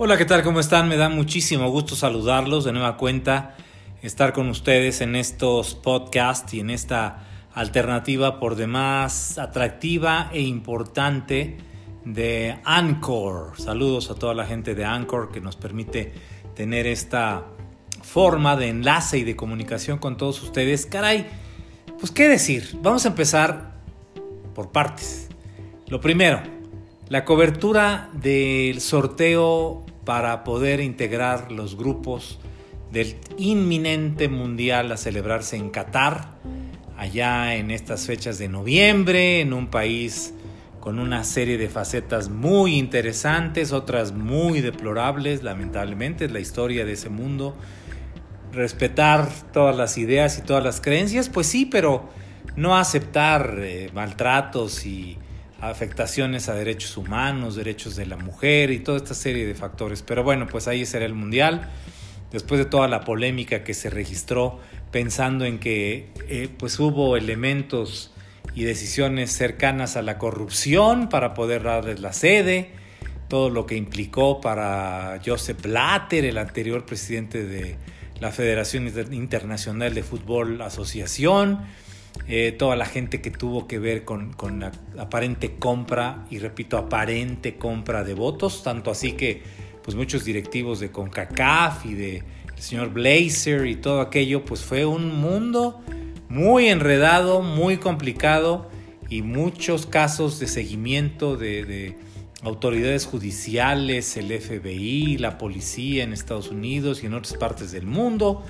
[0.00, 0.44] Hola, ¿qué tal?
[0.44, 0.88] ¿Cómo están?
[0.88, 3.56] Me da muchísimo gusto saludarlos de nueva cuenta,
[4.00, 11.56] estar con ustedes en estos podcasts y en esta alternativa por demás atractiva e importante
[12.04, 13.60] de Anchor.
[13.60, 16.12] Saludos a toda la gente de Anchor que nos permite
[16.54, 17.46] tener esta
[18.00, 20.86] forma de enlace y de comunicación con todos ustedes.
[20.86, 21.26] Caray,
[21.98, 22.78] pues qué decir.
[22.82, 23.80] Vamos a empezar
[24.54, 25.28] por partes.
[25.88, 26.40] Lo primero,
[27.08, 32.38] la cobertura del sorteo para poder integrar los grupos
[32.92, 36.36] del inminente mundial a celebrarse en Qatar,
[36.96, 40.34] allá en estas fechas de noviembre, en un país
[40.80, 46.92] con una serie de facetas muy interesantes, otras muy deplorables, lamentablemente, es la historia de
[46.92, 47.56] ese mundo.
[48.52, 52.08] Respetar todas las ideas y todas las creencias, pues sí, pero
[52.56, 55.18] no aceptar eh, maltratos y
[55.60, 60.02] afectaciones a derechos humanos, derechos de la mujer y toda esta serie de factores.
[60.02, 61.68] Pero bueno, pues ahí será el Mundial.
[62.30, 64.60] Después de toda la polémica que se registró
[64.90, 68.12] pensando en que eh, pues hubo elementos
[68.54, 72.72] y decisiones cercanas a la corrupción para poder darles la sede,
[73.28, 77.76] todo lo que implicó para Joseph Blatter, el anterior presidente de
[78.20, 81.60] la Federación Internacional de Fútbol Asociación,
[82.26, 87.56] eh, toda la gente que tuvo que ver con, la aparente compra, y repito, aparente
[87.56, 89.42] compra de votos, tanto así que
[89.82, 92.16] pues muchos directivos de CONCACAF y de
[92.54, 95.80] el señor Blazer y todo aquello, pues fue un mundo
[96.28, 98.68] muy enredado, muy complicado
[99.08, 101.96] y muchos casos de seguimiento de, de
[102.42, 108.44] autoridades judiciales, el FBI, la policía en Estados Unidos y en otras partes del mundo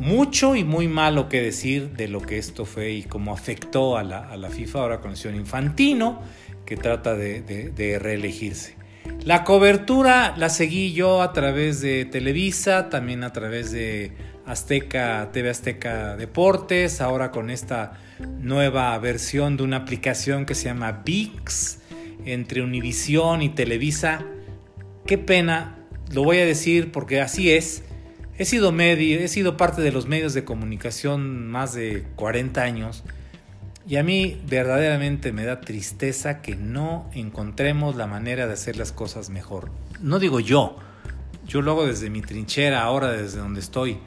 [0.00, 4.02] mucho y muy malo que decir de lo que esto fue y cómo afectó a
[4.02, 6.22] la, FIFA, ahora con el señor Infantino,
[6.64, 8.76] que trata de, reelegirse.
[9.24, 14.12] La cobertura la seguí yo a través de Televisa, también a través de
[14.46, 17.92] Azteca, TV Azteca Deportes, ahora con esta
[18.40, 21.78] nueva versión de una aplicación que se llama VIX
[22.24, 24.24] entre Univisión y Televisa.
[25.06, 25.78] Qué pena,
[26.12, 27.84] lo voy a decir porque así es.
[28.40, 33.04] He sido, medio, he sido parte de los medios de comunicación más de 40 años
[33.86, 38.92] y a mí verdaderamente me da tristeza que no encontremos la manera de hacer las
[38.92, 39.70] cosas mejor.
[40.00, 40.78] No digo yo,
[41.46, 43.98] yo lo hago desde mi trinchera, ahora desde donde estoy,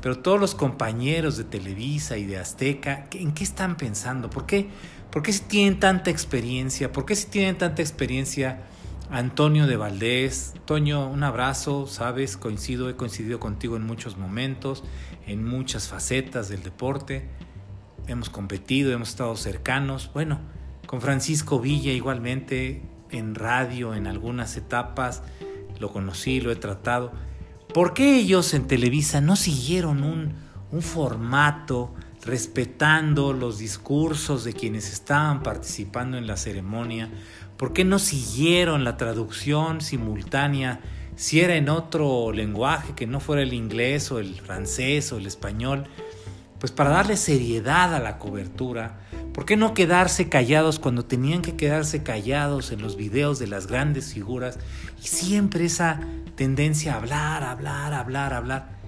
[0.00, 4.30] pero todos los compañeros de Televisa y de Azteca, ¿en qué están pensando?
[4.30, 4.68] ¿Por qué,
[5.10, 6.92] ¿Por qué si tienen tanta experiencia?
[6.92, 8.60] ¿Por qué si tienen tanta experiencia
[9.10, 10.54] Antonio de Valdés.
[10.66, 14.84] Toño, un abrazo, sabes, coincido, he coincidido contigo en muchos momentos,
[15.26, 17.28] en muchas facetas del deporte.
[18.06, 20.10] Hemos competido, hemos estado cercanos.
[20.14, 20.38] Bueno,
[20.86, 25.24] con Francisco Villa igualmente, en radio, en algunas etapas,
[25.80, 27.10] lo conocí, lo he tratado.
[27.74, 30.34] ¿Por qué ellos en Televisa no siguieron un,
[30.70, 31.94] un formato
[32.24, 37.10] respetando los discursos de quienes estaban participando en la ceremonia?
[37.60, 40.80] ¿Por qué no siguieron la traducción simultánea
[41.14, 45.26] si era en otro lenguaje que no fuera el inglés o el francés o el
[45.26, 45.84] español?
[46.58, 49.00] Pues para darle seriedad a la cobertura.
[49.34, 53.66] ¿Por qué no quedarse callados cuando tenían que quedarse callados en los videos de las
[53.66, 54.58] grandes figuras?
[54.98, 56.00] Y siempre esa
[56.36, 58.79] tendencia a hablar, hablar, hablar, hablar.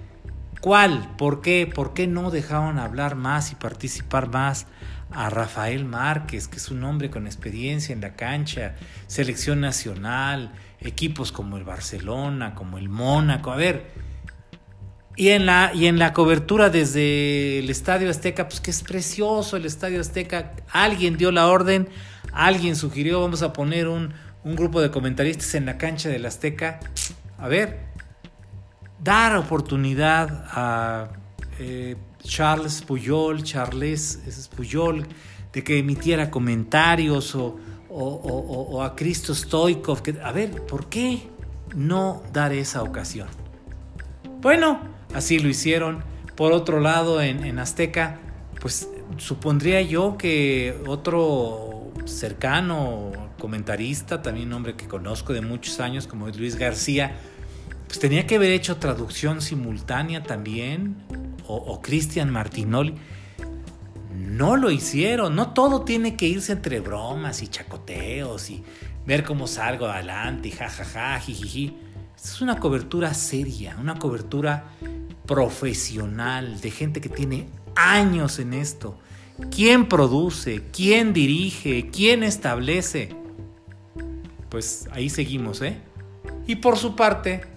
[0.62, 1.16] ¿Cuál?
[1.18, 1.66] ¿Por qué?
[1.66, 4.66] ¿Por qué no dejaron hablar más y participar más
[5.10, 8.76] a Rafael Márquez, que es un hombre con experiencia en la cancha,
[9.08, 13.90] selección nacional, equipos como el Barcelona, como el Mónaco, a ver.
[15.16, 19.56] Y en la, y en la cobertura desde el Estadio Azteca, pues que es precioso
[19.56, 21.88] el Estadio Azteca, alguien dio la orden,
[22.32, 26.78] alguien sugirió, vamos a poner un, un grupo de comentaristas en la cancha del Azteca.
[27.36, 27.80] A ver,
[29.02, 31.08] dar oportunidad a...
[31.58, 35.06] Eh, Charles Puyol, Charles Puyol,
[35.52, 40.02] de que emitiera comentarios o, a Cristo Stoikov.
[40.22, 41.28] A ver, ¿por qué
[41.74, 43.28] no dar esa ocasión?
[44.40, 44.80] Bueno,
[45.14, 46.02] así lo hicieron.
[46.36, 48.18] Por otro lado, en, en Azteca,
[48.60, 48.88] pues
[49.18, 56.28] supondría yo que otro cercano comentarista, también un hombre que conozco de muchos años, como
[56.28, 57.16] Luis García,
[57.92, 60.96] pues tenía que haber hecho traducción simultánea también
[61.46, 62.94] o, Cristian Martinoli,
[64.16, 65.36] no lo hicieron.
[65.36, 68.64] No todo tiene que irse entre bromas y chacoteos y
[69.04, 71.76] ver cómo salgo adelante y jajaja, jijiji.
[72.16, 74.64] es una cobertura seria, una cobertura
[75.26, 77.46] profesional de gente que tiene
[77.76, 78.98] años en esto.
[79.54, 80.62] ¿Quién produce?
[80.72, 81.90] ¿Quién dirige?
[81.90, 83.14] ¿Quién establece?
[84.48, 85.76] Pues ahí seguimos, ¿eh?
[86.46, 87.51] Y por su parte,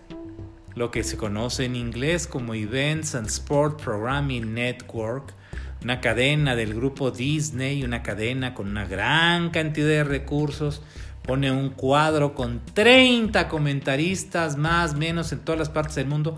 [0.75, 5.33] lo que se conoce en inglés como Events and Sport Programming Network,
[5.81, 10.81] una cadena del grupo Disney, una cadena con una gran cantidad de recursos,
[11.23, 16.37] pone un cuadro con 30 comentaristas más menos en todas las partes del mundo,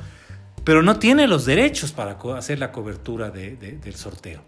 [0.64, 4.42] pero no tiene los derechos para hacer la cobertura del sorteo.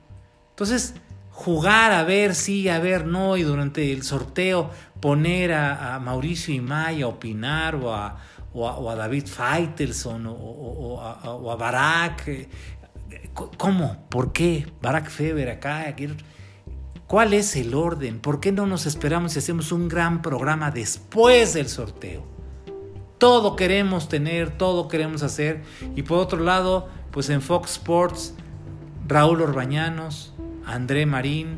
[0.51, 0.93] Entonces,
[1.31, 7.01] jugar a ver sí, a ver no, y durante el sorteo poner a, Mauricio Imay
[7.01, 8.17] a opinar o a,
[8.53, 12.27] o a, David Feitelson o, a, o, Barack.
[12.27, 12.49] Eh,
[13.33, 14.05] ¿Cómo?
[14.09, 14.67] ¿Por qué?
[14.81, 15.95] Barack Feber acá.
[17.07, 18.19] ¿Cuál es el orden?
[18.19, 22.23] ¿Por qué no nos esperamos y hacemos un gran programa después del sorteo?
[23.17, 25.63] Todo queremos tener, todo queremos hacer.
[25.95, 28.35] Y por otro lado, pues en Fox Sports,
[29.07, 30.33] Raúl Orbañanos,
[30.65, 31.57] André Marín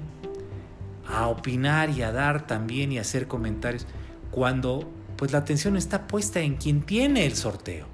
[1.08, 3.86] a opinar y a dar también y hacer comentarios
[4.32, 4.90] cuando
[5.22, 7.86] pues la atención está puesta en quien tiene el sorteo.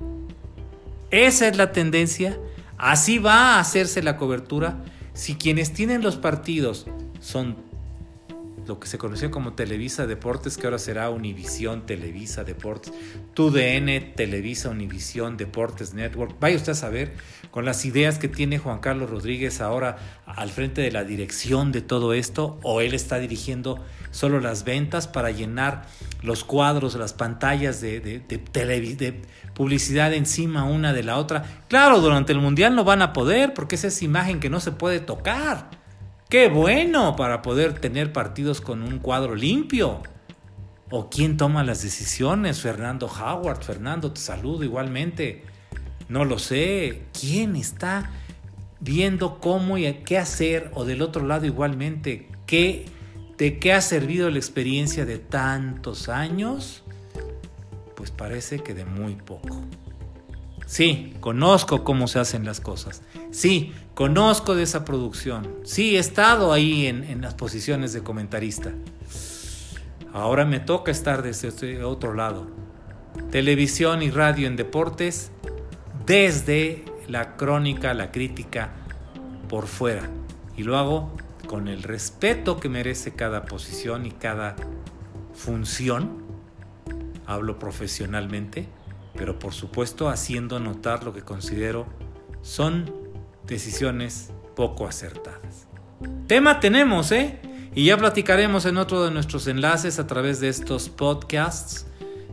[1.12, 2.39] Esa es la tendencia,
[2.77, 4.81] así va a hacerse la cobertura
[5.13, 6.88] si quienes tienen los partidos
[7.19, 7.57] son
[8.67, 12.93] lo que se conoció como Televisa Deportes, que ahora será Univisión Televisa Deportes,
[13.33, 16.35] TUDN Televisa Univisión Deportes Network.
[16.39, 17.13] Vaya usted a saber,
[17.51, 21.81] con las ideas que tiene Juan Carlos Rodríguez ahora al frente de la dirección de
[21.81, 25.85] todo esto, o él está dirigiendo solo las ventas para llenar
[26.21, 29.21] los cuadros, las pantallas de, de,
[29.53, 31.63] publicidad encima una de la otra.
[31.67, 34.71] Claro, durante el Mundial no van a poder, porque esa es imagen que no se
[34.71, 35.86] puede tocar.
[36.29, 40.01] Qué bueno para poder tener partidos con un cuadro limpio.
[40.89, 42.59] ¿O quién toma las decisiones?
[42.59, 43.63] Fernando Howard.
[43.63, 45.45] Fernando, te saludo igualmente.
[46.09, 47.03] No lo sé.
[47.18, 48.12] ¿Quién está
[48.81, 50.69] viendo cómo y qué hacer?
[50.74, 52.85] O del otro lado igualmente, ¿qué,
[53.38, 56.83] ¿de qué ha servido la experiencia de tantos años?
[57.95, 59.62] Pues parece que de muy poco.
[60.67, 63.01] Sí, conozco cómo se hacen las cosas.
[63.31, 65.47] Sí, conozco de esa producción.
[65.63, 68.73] Sí, he estado ahí en, las posiciones de comentarista.
[70.11, 72.47] Ahora me toca estar desde este otro lado.
[73.31, 75.31] Televisión y radio en deportes
[76.05, 78.73] desde la crónica, la crítica
[79.47, 80.09] por fuera.
[80.57, 81.15] Y lo hago
[81.47, 84.57] con el respeto que merece cada posición y cada
[85.33, 86.25] función.
[87.25, 88.67] Hablo profesionalmente
[89.17, 91.87] pero por supuesto haciendo notar lo que considero
[92.41, 92.93] son
[93.45, 95.67] decisiones poco acertadas.
[96.27, 97.39] Tema tenemos, ¿eh?
[97.75, 101.85] Y ya platicaremos en otro de nuestros enlaces a través de estos podcasts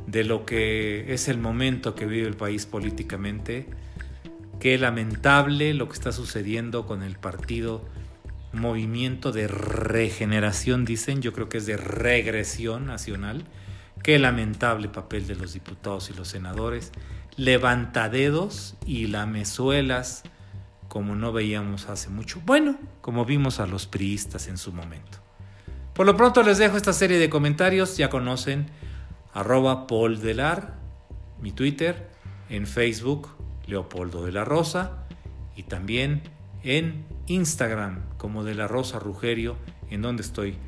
[0.07, 3.69] de lo que es el momento que vive el país políticamente.
[4.61, 7.83] Qué lamentable lo que está sucediendo con el partido
[8.53, 13.45] Movimiento de Regeneración, dicen, yo creo que es de regresión nacional
[14.05, 16.93] Qué lamentable papel de los diputados y los senadores,
[17.37, 20.25] levantadedos y lamezuelas
[20.89, 22.43] como no veíamos hace mucho.
[22.45, 25.21] Bueno, como vimos a los priistas en su momento.
[25.95, 28.67] Por lo pronto les dejo esta serie de comentarios, ya conocen
[29.33, 30.75] arroba Paul Delar,
[31.41, 32.11] mi Twitter,
[32.51, 33.31] en Facebook
[33.67, 35.07] Leopoldo de la Rosa
[35.57, 36.25] y también
[36.63, 39.57] en Instagram como de la Rosa Rugerio,
[39.89, 40.59] en donde estoy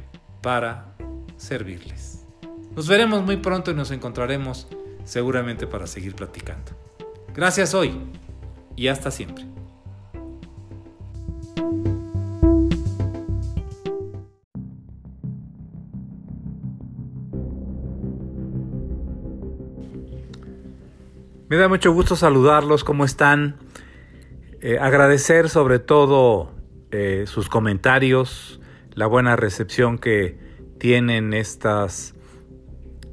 [0.41, 0.97] para
[1.37, 2.16] servirles.
[2.77, 4.69] Nos veremos muy pronto y nos encontraremos
[5.05, 6.73] seguramente para seguir platicando.
[7.35, 7.99] Gracias hoy
[8.77, 9.47] y hasta siempre.
[21.49, 23.57] Me da mucho gusto saludarlos, ¿cómo están?
[24.61, 26.53] Eh, agradecer sobre todo
[26.91, 28.61] eh, sus comentarios,
[28.93, 30.39] la buena recepción que
[30.79, 32.16] tienen estas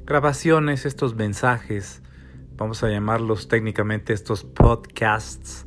[0.06, 2.02] grabaciones, estos mensajes,
[2.56, 5.66] vamos a llamarlos técnicamente estos podcasts,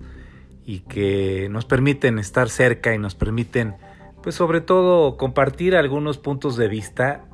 [0.66, 3.76] y que nos permiten estar cerca y nos permiten,
[4.22, 7.24] pues sobre todo, compartir algunos puntos de vista,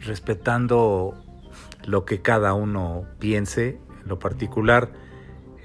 [0.00, 1.14] respetando
[1.84, 4.90] lo que cada uno piense, en lo particular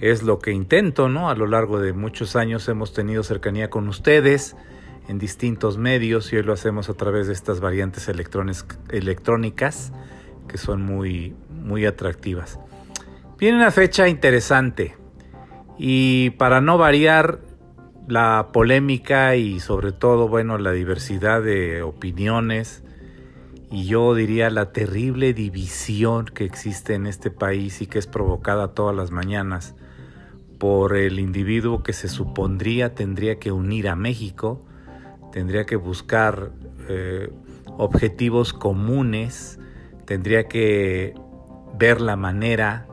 [0.01, 1.29] es lo que intento, ¿no?
[1.29, 4.57] A lo largo de muchos años hemos tenido cercanía con ustedes
[5.07, 9.93] en distintos medios y hoy lo hacemos a través de estas variantes electrónicas
[10.47, 12.59] que son muy, muy atractivas.
[13.39, 14.95] Viene una fecha interesante
[15.77, 17.39] y para no variar
[18.07, 22.83] la polémica y sobre todo, bueno, la diversidad de opiniones
[23.71, 28.73] y yo diría la terrible división que existe en este país y que es provocada
[28.73, 29.75] todas las mañanas
[30.59, 34.65] por el individuo que se supondría tendría que unir a México,
[35.31, 36.51] tendría que buscar
[36.87, 37.29] eh,
[37.77, 39.59] objetivos comunes
[40.05, 41.13] tendría que
[41.77, 42.87] ver la manera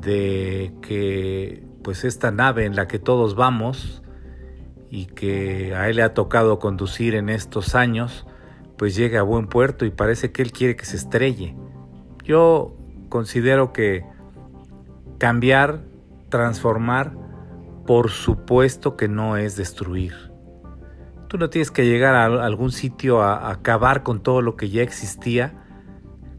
[0.00, 4.02] de que pues esta nave en la que todos vamos
[4.90, 8.26] y que a él le ha tocado conducir en estos años,
[8.76, 11.56] pues llegue a buen puerto y parece que él quiere que se estrelle.
[12.24, 12.74] Yo
[13.08, 14.04] considero que
[15.18, 15.82] cambiar,
[16.28, 17.12] transformar,
[17.86, 20.14] por supuesto que no es destruir.
[21.28, 24.82] Tú no tienes que llegar a algún sitio a, acabar con todo lo que ya
[24.82, 25.59] existía,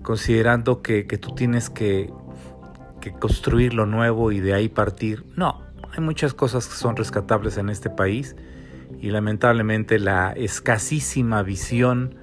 [0.01, 2.11] considerando que, tú tienes que,
[2.99, 5.25] que construir lo nuevo y de ahí partir.
[5.35, 8.35] No, hay muchas cosas que son rescatables en este país
[8.99, 12.15] y lamentablemente la escasísima visión,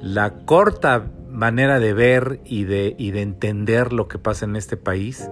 [0.00, 4.76] la corta manera de ver y de, y de entender lo que pasa en este
[4.76, 5.30] país,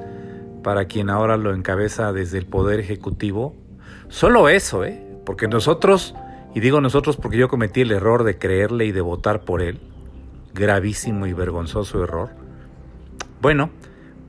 [0.63, 3.57] para quien ahora lo encabeza desde el Poder Ejecutivo.
[4.09, 5.07] Solo eso, ¿eh?
[5.25, 6.15] Porque nosotros,
[6.55, 9.81] y digo nosotros porque yo cometí el error de creerle y de votar por él,
[10.55, 12.31] gravísimo y vergonzoso error.
[13.41, 13.71] Bueno,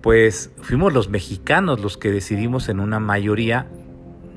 [0.01, 3.67] pues fuimos los mexicanos los que decidimos en una mayoría,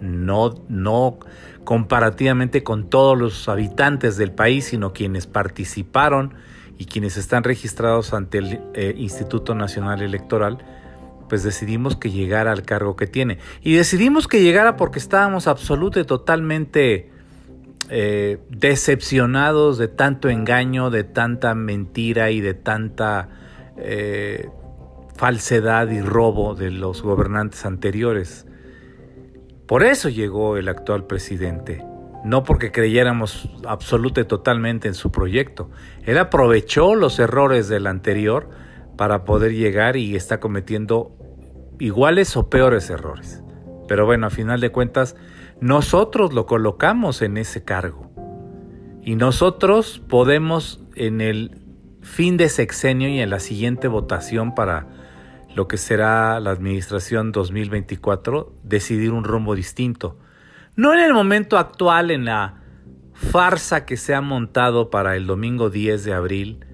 [0.01, 1.19] no, no
[1.65, 6.35] comparativamente con todos los habitantes del país, sino quienes participaron
[6.79, 10.59] y quienes están registrados ante el eh, Instituto Nacional Electoral,
[11.29, 13.39] pues decidimos que llegara al cargo que tiene.
[13.63, 17.14] Y decidimos que llegara porque estábamos absolutamente y totalmente
[17.91, 23.29] eh, decepcionados de tanto engaño, de tanta mentira y de tanta
[23.77, 24.49] eh,
[25.17, 28.47] falsedad y robo de los gobernantes anteriores.
[29.67, 31.85] Por eso llegó el actual presidente,
[32.25, 35.71] no porque creyéramos absolutamente y totalmente en su proyecto.
[36.05, 38.49] Él aprovechó los errores del anterior
[38.97, 41.13] para poder llegar y está cometiendo
[41.79, 43.43] iguales o peores errores.
[43.89, 45.17] Pero bueno, a final de cuentas,
[45.65, 48.11] nosotros lo colocamos en ese cargo.
[49.03, 51.63] Y nosotros podemos en el
[52.03, 54.87] fin de sexenio y en la siguiente votación para
[55.55, 60.19] lo que será la administración 2024, decidir un rumbo distinto.
[60.77, 62.61] No en el momento actual, en la
[63.15, 66.67] farsa que se ha montado para el domingo 10 de abril,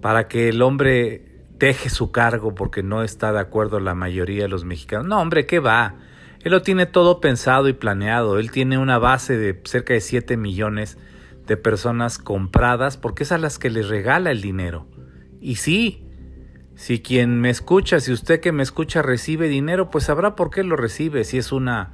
[0.00, 4.48] para que el hombre deje su cargo porque no está de acuerdo la mayoría de
[4.48, 5.08] los mexicanos.
[5.08, 5.96] No, hombre, ¿qué va?
[6.44, 8.38] Él lo tiene todo pensado y planeado.
[8.38, 10.98] Él tiene una base de cerca de 7 millones
[11.46, 14.86] de personas compradas porque es a las que les regala el dinero.
[15.40, 16.04] Y sí,
[16.74, 20.64] si quien me escucha, si usted que me escucha recibe dinero, pues sabrá por qué
[20.64, 21.24] lo recibe.
[21.24, 21.92] Si es una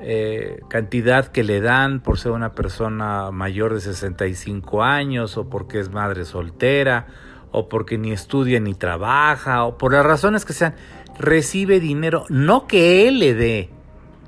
[0.00, 5.78] eh, cantidad que le dan por ser una persona mayor de 65 años o porque
[5.78, 7.06] es madre soltera
[7.52, 10.74] o porque ni estudia ni trabaja, o por las razones que sean,
[11.22, 13.70] recibe dinero, no que él le dé,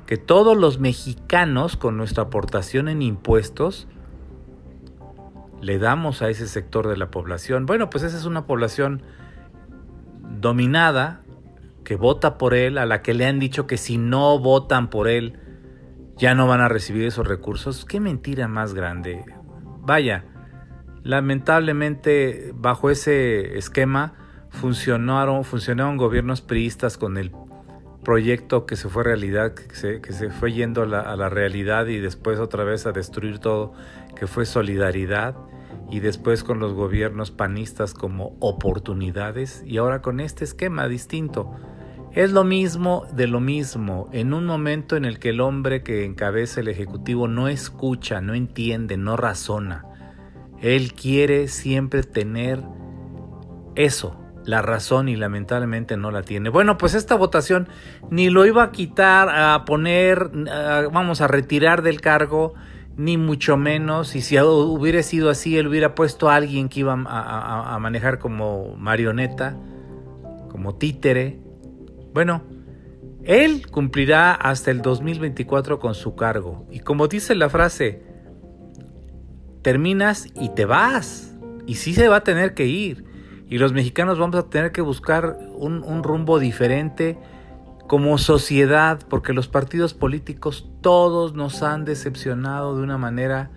[0.06, 3.86] que todos los mexicanos con nuestra aportación en impuestos
[5.60, 7.66] le damos a ese sector de la población.
[7.66, 9.02] Bueno, pues esa es una población
[10.40, 11.22] dominada
[11.84, 15.08] que vota por él, a la que le han dicho que si no votan por
[15.08, 15.38] él
[16.16, 17.84] ya no van a recibir esos recursos.
[17.84, 19.24] Qué mentira más grande.
[19.80, 20.24] Vaya,
[21.04, 24.14] Lamentablemente, bajo ese esquema,
[24.54, 27.32] funcionaron, funcionaron gobiernos priistas con el
[28.04, 31.28] proyecto que se fue realidad, que se, que se fue yendo a la, a la,
[31.28, 33.73] realidad y después otra vez a destruir todo,
[34.14, 35.37] que fue solidaridad,
[35.90, 41.52] y después con los gobiernos panistas como oportunidades, y ahora con este esquema distinto.
[42.12, 46.04] Es lo mismo de lo mismo, en un momento en el que el hombre que
[46.04, 49.84] encabeza el Ejecutivo no escucha, no entiende, no razona,
[50.61, 52.62] él quiere siempre tener
[53.75, 56.50] eso, la razón y lamentablemente no la tiene.
[56.50, 57.68] Bueno, pues esta votación
[58.10, 60.30] ni lo iba a quitar, a poner,
[60.92, 62.54] vamos a retirar del cargo,
[62.96, 64.14] ni mucho menos.
[64.14, 68.18] Y si hubiera sido así, él hubiera puesto a alguien que iba a, a manejar
[68.18, 69.56] como marioneta,
[70.50, 71.40] como títere.
[72.12, 72.42] Bueno,
[73.24, 76.66] él cumplirá hasta el 2024 con su cargo.
[76.70, 78.02] Y como dice la frase,
[79.62, 81.34] terminas y te vas.
[81.66, 83.13] Y sí se va a tener que ir.
[83.48, 87.18] Y los mexicanos vamos a tener que buscar un, rumbo diferente
[87.86, 93.50] como sociedad, porque los partidos políticos todos nos han decepcionado de una manera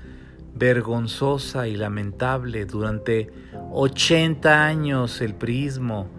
[0.55, 3.31] vergonzosa y lamentable durante
[3.71, 6.09] 80 años el prismo,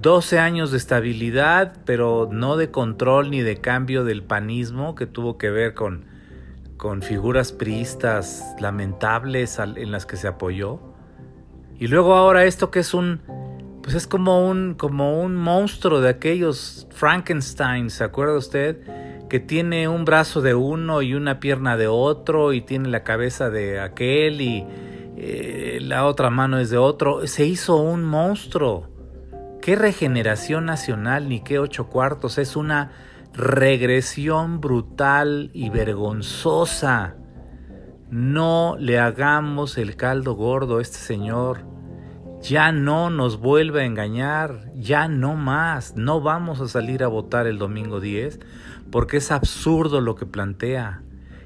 [0.00, 5.36] 12 años de estabilidad, pero no de control ni de cambio del panismo que tuvo
[5.36, 6.06] que ver con
[6.78, 10.80] con figuras priistas lamentables en las que se apoyó.
[11.78, 13.20] Y luego ahora esto que es un
[13.82, 18.78] pues es como un como un monstruo de aquellos Frankenstein, ¿se acuerda usted?
[19.28, 23.50] Que tiene un brazo de uno y una pierna de otro y tiene la cabeza
[23.50, 24.66] de aquel y
[25.16, 27.26] eh, la otra mano es de otro.
[27.26, 28.98] Se hizo un monstruo
[29.68, 32.38] ¿Qué regeneración nacional ni qué ocho cuartos?
[32.38, 32.92] Es una
[33.34, 37.16] regresión brutal y vergonzosa.
[38.10, 41.66] No le hagamos el caldo gordo a este señor.
[42.40, 45.96] Ya no nos vuelve a engañar, ya no más.
[45.96, 48.40] No vamos a salir a votar el domingo 10
[48.90, 51.02] porque es absurdo lo que plantea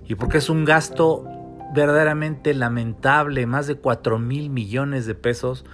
[0.06, 1.24] y porque es un gasto
[1.74, 5.64] verdaderamente lamentable, más de 4 mil millones de pesos,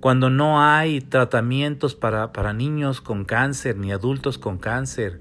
[0.00, 5.20] cuando no hay tratamientos para, para niños con cáncer ni adultos con cáncer,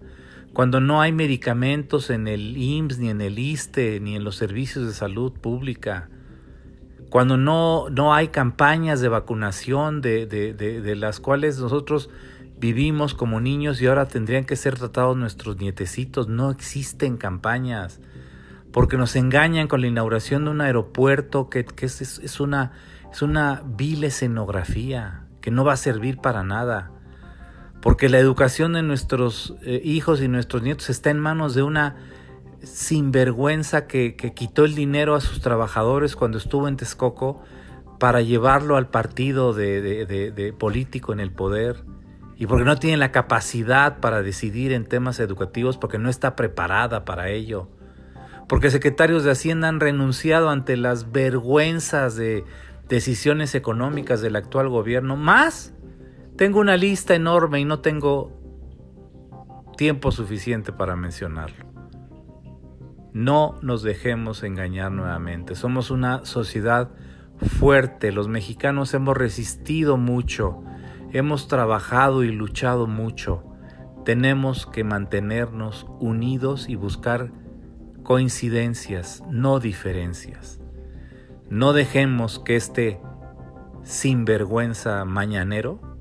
[0.56, 4.88] cuando no hay medicamentos en el IMSS, ni en el ISTE, ni en los servicios
[4.88, 6.08] de salud pública,
[7.10, 12.10] cuando no, no hay campañas de vacunación de, de, de, de las cuales nosotros
[12.58, 18.00] vivimos como niños y ahora tendrían que ser tratados nuestros nietecitos, no existen campañas
[18.72, 22.72] porque nos engañan con la inauguración de un aeropuerto que, es, es, una,
[23.12, 26.94] es una vil escenografía que no va a servir para nada,
[27.86, 31.98] porque la educación de nuestros eh, hijos y nuestros nietos está en manos de una
[32.64, 37.44] sinvergüenza que, quitó el dinero a sus trabajadores cuando estuvo en Texcoco
[38.00, 41.84] para llevarlo al partido de, de, político en el poder
[42.36, 47.06] y porque no tiene la capacidad para decidir en temas educativos porque no está preparada
[47.06, 47.70] para ello
[48.48, 52.46] porque secretarios de Hacienda han renunciado ante las vergüenzas de
[52.90, 55.16] decisiones económicas del actual gobierno.
[55.18, 55.75] Más,
[56.38, 58.32] tengo una lista enorme y no tengo
[59.78, 61.66] tiempo suficiente para mencionarlo.
[63.14, 65.56] No nos dejemos engañar nuevamente.
[65.56, 66.92] Somos una sociedad
[67.38, 68.12] fuerte.
[68.12, 70.64] Los mexicanos hemos resistido mucho.
[71.12, 73.44] Hemos trabajado y luchado mucho.
[74.04, 77.32] Tenemos que mantenernos unidos y buscar
[78.04, 80.60] coincidencias, no diferencias.
[81.50, 83.00] No dejemos que este
[83.84, 85.95] sinvergüenza mañanero,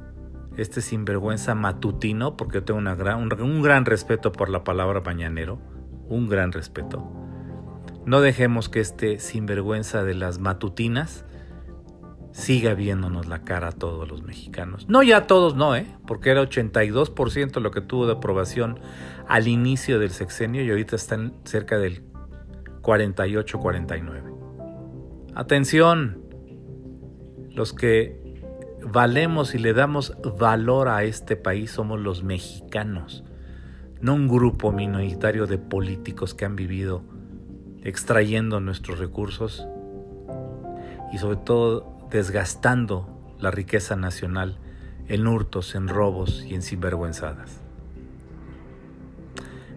[0.56, 5.58] este sinvergüenza matutino, porque yo tengo gran, un, un gran respeto por la palabra mañanero,
[6.08, 7.10] un gran respeto.
[8.06, 11.24] No dejemos que este sinvergüenza de las matutinas
[12.32, 14.88] siga viéndonos la cara a todos los mexicanos.
[14.88, 15.86] No ya todos, no, ¿eh?
[16.06, 18.80] Porque era 82% lo que tuvo de aprobación
[19.28, 22.02] al inicio del sexenio y ahorita están cerca del
[22.82, 24.34] 48-49.
[25.34, 26.22] Atención,
[27.50, 28.23] los que
[28.84, 33.24] valemos y le damos valor a este país somos los mexicanos,
[34.00, 37.02] no un grupo minoritario de políticos que han vivido
[37.82, 39.66] extrayendo nuestros recursos
[41.12, 44.58] y sobre todo desgastando la riqueza nacional
[45.08, 47.60] en hurtos, en robos y en sinvergüenzadas.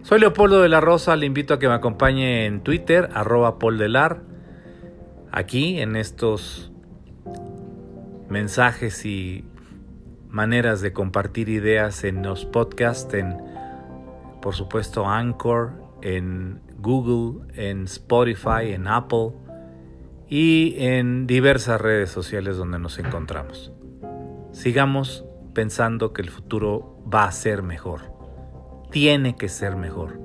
[0.02, 4.22] Soy Leopoldo de la Rosa, le invito a que me acompañe en Twitter, arroba poldelar,
[5.30, 6.67] aquí en estos
[8.28, 9.44] mensajes y
[10.28, 13.36] maneras de compartir ideas en los podcasts, en
[14.40, 19.32] por supuesto Anchor, en Google, en Spotify, en Apple
[20.28, 23.72] y en diversas redes sociales donde nos encontramos.
[24.52, 28.12] Sigamos pensando que el futuro va a ser mejor.
[28.90, 30.20] Tiene que ser mejor.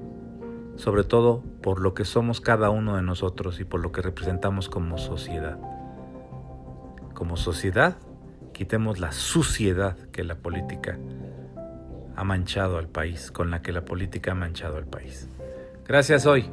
[0.75, 4.69] Sobre todo por lo que somos cada uno de nosotros y por lo que representamos
[4.69, 5.57] como sociedad.
[7.13, 7.97] Como sociedad,
[8.53, 10.97] quitemos la suciedad que la política
[12.15, 15.27] ha manchado al país, con la que la política ha manchado al país.
[15.87, 16.49] Gracias hoy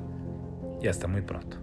[0.82, 1.59] y hasta muy pronto.